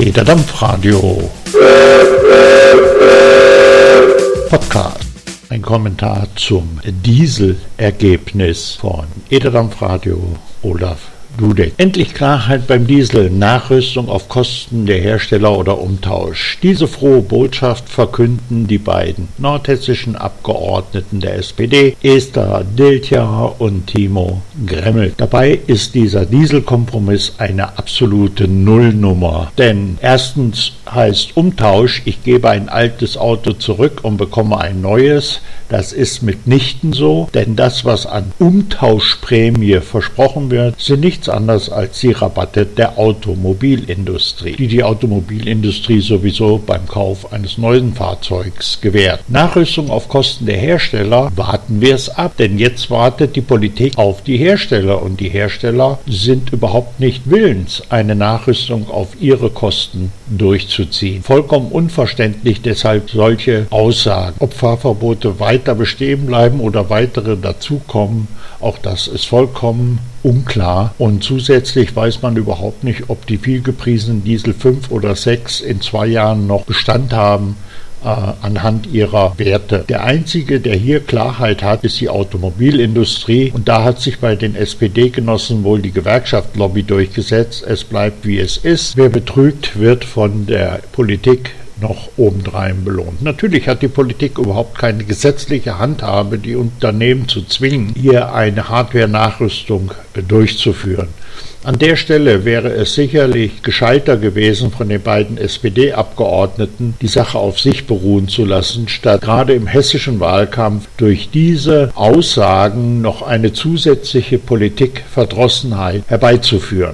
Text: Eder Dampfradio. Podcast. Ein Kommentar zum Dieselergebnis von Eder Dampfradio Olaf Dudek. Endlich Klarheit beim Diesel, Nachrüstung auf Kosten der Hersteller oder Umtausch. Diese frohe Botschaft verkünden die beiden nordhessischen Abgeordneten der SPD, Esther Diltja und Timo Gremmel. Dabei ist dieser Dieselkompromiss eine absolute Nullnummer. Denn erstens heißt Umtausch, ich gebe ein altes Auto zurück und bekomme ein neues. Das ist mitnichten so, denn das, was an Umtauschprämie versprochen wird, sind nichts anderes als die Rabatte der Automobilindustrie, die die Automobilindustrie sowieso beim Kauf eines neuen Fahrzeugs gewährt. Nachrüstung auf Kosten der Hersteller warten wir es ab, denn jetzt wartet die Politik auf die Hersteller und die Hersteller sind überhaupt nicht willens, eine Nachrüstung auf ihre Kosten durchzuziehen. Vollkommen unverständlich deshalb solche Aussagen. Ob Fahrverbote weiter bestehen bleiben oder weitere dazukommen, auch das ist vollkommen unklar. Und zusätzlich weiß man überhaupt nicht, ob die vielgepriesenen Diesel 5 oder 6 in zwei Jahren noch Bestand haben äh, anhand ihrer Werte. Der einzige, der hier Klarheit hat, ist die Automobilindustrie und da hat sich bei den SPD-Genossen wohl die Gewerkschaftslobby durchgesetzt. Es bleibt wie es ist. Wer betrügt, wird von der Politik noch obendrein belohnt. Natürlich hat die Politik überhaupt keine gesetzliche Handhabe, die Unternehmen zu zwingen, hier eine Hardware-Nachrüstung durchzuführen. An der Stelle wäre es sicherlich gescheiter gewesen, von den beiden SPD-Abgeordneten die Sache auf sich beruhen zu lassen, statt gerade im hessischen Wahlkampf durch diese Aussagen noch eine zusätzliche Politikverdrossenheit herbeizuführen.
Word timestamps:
Eder 0.00 0.24
Dampfradio. 0.24 1.30
Podcast. 4.48 4.96
Ein 5.50 5.60
Kommentar 5.60 6.26
zum 6.36 6.80
Dieselergebnis 6.86 8.76
von 8.80 9.04
Eder 9.28 9.50
Dampfradio 9.50 10.18
Olaf 10.62 11.00
Dudek. 11.36 11.72
Endlich 11.76 12.14
Klarheit 12.14 12.66
beim 12.66 12.86
Diesel, 12.86 13.30
Nachrüstung 13.30 14.08
auf 14.08 14.28
Kosten 14.28 14.86
der 14.86 15.00
Hersteller 15.00 15.56
oder 15.56 15.80
Umtausch. 15.80 16.58
Diese 16.62 16.86
frohe 16.86 17.22
Botschaft 17.22 17.88
verkünden 17.88 18.66
die 18.66 18.78
beiden 18.78 19.28
nordhessischen 19.38 20.16
Abgeordneten 20.16 21.20
der 21.20 21.36
SPD, 21.36 21.96
Esther 22.02 22.64
Diltja 22.64 23.54
und 23.58 23.86
Timo 23.86 24.42
Gremmel. 24.66 25.12
Dabei 25.16 25.58
ist 25.66 25.94
dieser 25.94 26.26
Dieselkompromiss 26.26 27.34
eine 27.38 27.78
absolute 27.78 28.48
Nullnummer. 28.48 29.52
Denn 29.58 29.98
erstens 30.00 30.72
heißt 30.90 31.36
Umtausch, 31.36 32.02
ich 32.04 32.22
gebe 32.22 32.50
ein 32.50 32.68
altes 32.68 33.16
Auto 33.16 33.52
zurück 33.52 34.00
und 34.02 34.16
bekomme 34.16 34.58
ein 34.58 34.80
neues. 34.80 35.40
Das 35.68 35.92
ist 35.92 36.22
mitnichten 36.22 36.92
so, 36.92 37.28
denn 37.32 37.54
das, 37.54 37.84
was 37.84 38.06
an 38.06 38.32
Umtauschprämie 38.38 39.80
versprochen 39.80 40.50
wird, 40.50 40.80
sind 40.80 41.04
nichts 41.20 41.28
anderes 41.28 41.68
als 41.68 42.00
die 42.00 42.12
Rabatte 42.12 42.64
der 42.64 42.98
Automobilindustrie, 42.98 44.56
die 44.56 44.68
die 44.68 44.82
Automobilindustrie 44.82 46.00
sowieso 46.00 46.56
beim 46.56 46.86
Kauf 46.86 47.30
eines 47.30 47.58
neuen 47.58 47.92
Fahrzeugs 47.92 48.80
gewährt. 48.80 49.20
Nachrüstung 49.28 49.90
auf 49.90 50.08
Kosten 50.08 50.46
der 50.46 50.56
Hersteller 50.56 51.30
warten 51.36 51.82
wir 51.82 51.94
es 51.94 52.08
ab, 52.08 52.38
denn 52.38 52.58
jetzt 52.58 52.90
wartet 52.90 53.36
die 53.36 53.42
Politik 53.42 53.98
auf 53.98 54.22
die 54.22 54.38
Hersteller 54.38 55.02
und 55.02 55.20
die 55.20 55.28
Hersteller 55.28 55.98
sind 56.06 56.54
überhaupt 56.54 57.00
nicht 57.00 57.28
willens, 57.30 57.82
eine 57.90 58.14
Nachrüstung 58.14 58.88
auf 58.88 59.08
ihre 59.20 59.50
Kosten 59.50 60.12
durchzuziehen. 60.30 61.22
Vollkommen 61.22 61.70
unverständlich 61.70 62.62
deshalb 62.62 63.10
solche 63.10 63.66
Aussagen. 63.68 64.36
Ob 64.38 64.54
Fahrverbote 64.54 65.38
weiter 65.38 65.74
bestehen 65.74 66.24
bleiben 66.24 66.60
oder 66.60 66.88
weitere 66.88 67.36
dazukommen, 67.36 68.26
auch 68.60 68.78
das 68.78 69.06
ist 69.06 69.26
vollkommen 69.26 69.98
unklar. 70.22 70.94
Und 70.98 71.24
zusätzlich 71.24 71.94
weiß 71.94 72.22
man 72.22 72.36
überhaupt 72.36 72.84
nicht, 72.84 73.04
ob 73.08 73.26
die 73.26 73.38
vielgepriesenen 73.38 74.24
Diesel 74.24 74.54
5 74.54 74.90
oder 74.90 75.14
6 75.14 75.60
in 75.60 75.80
zwei 75.80 76.06
Jahren 76.06 76.46
noch 76.46 76.64
Bestand 76.64 77.12
haben 77.12 77.56
äh, 78.02 78.06
anhand 78.42 78.86
ihrer 78.86 79.38
Werte. 79.38 79.84
Der 79.88 80.04
einzige, 80.04 80.60
der 80.60 80.74
hier 80.74 81.00
Klarheit 81.00 81.62
hat, 81.62 81.84
ist 81.84 82.00
die 82.00 82.08
Automobilindustrie 82.08 83.52
und 83.54 83.68
da 83.68 83.84
hat 83.84 84.00
sich 84.00 84.20
bei 84.20 84.36
den 84.36 84.54
SPD-Genossen 84.54 85.64
wohl 85.64 85.82
die 85.82 85.92
Gewerkschaftslobby 85.92 86.82
durchgesetzt. 86.82 87.64
Es 87.66 87.84
bleibt 87.84 88.26
wie 88.26 88.38
es 88.38 88.56
ist. 88.56 88.96
Wer 88.96 89.08
betrügt, 89.08 89.78
wird 89.78 90.04
von 90.04 90.46
der 90.46 90.80
Politik 90.92 91.50
noch 91.80 92.08
obendrein 92.16 92.84
belohnt. 92.84 93.22
Natürlich 93.22 93.68
hat 93.68 93.82
die 93.82 93.88
Politik 93.88 94.38
überhaupt 94.38 94.78
keine 94.78 95.04
gesetzliche 95.04 95.78
Handhabe, 95.78 96.38
die 96.38 96.56
Unternehmen 96.56 97.28
zu 97.28 97.42
zwingen, 97.42 97.94
hier 97.96 98.34
eine 98.34 98.68
Hardware-Nachrüstung 98.68 99.92
durchzuführen. 100.28 101.08
An 101.62 101.78
der 101.78 101.96
Stelle 101.96 102.46
wäre 102.46 102.70
es 102.70 102.94
sicherlich 102.94 103.62
gescheiter 103.62 104.16
gewesen, 104.16 104.70
von 104.70 104.88
den 104.88 105.02
beiden 105.02 105.36
SPD-Abgeordneten 105.36 106.94
die 107.02 107.06
Sache 107.06 107.36
auf 107.36 107.60
sich 107.60 107.86
beruhen 107.86 108.28
zu 108.28 108.46
lassen, 108.46 108.88
statt 108.88 109.20
gerade 109.20 109.52
im 109.52 109.66
hessischen 109.66 110.20
Wahlkampf 110.20 110.88
durch 110.96 111.28
diese 111.28 111.92
Aussagen 111.94 113.02
noch 113.02 113.20
eine 113.20 113.52
zusätzliche 113.52 114.38
Politikverdrossenheit 114.38 116.04
herbeizuführen. 116.06 116.88